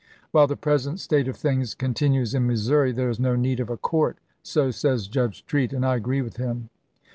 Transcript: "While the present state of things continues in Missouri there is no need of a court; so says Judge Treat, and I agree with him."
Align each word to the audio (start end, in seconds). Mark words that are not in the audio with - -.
"While 0.31 0.47
the 0.47 0.55
present 0.57 0.99
state 0.99 1.27
of 1.27 1.37
things 1.37 1.75
continues 1.75 2.33
in 2.33 2.47
Missouri 2.47 2.91
there 2.91 3.11
is 3.11 3.19
no 3.19 3.35
need 3.35 3.59
of 3.59 3.69
a 3.69 3.77
court; 3.77 4.17
so 4.41 4.71
says 4.71 5.07
Judge 5.07 5.45
Treat, 5.45 5.73
and 5.73 5.85
I 5.85 5.95
agree 5.95 6.23
with 6.23 6.37
him." 6.37 6.71